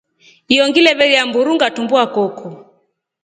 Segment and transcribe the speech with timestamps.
[0.47, 2.47] Hiyo ngile veelya mburu ngatumbwa koko.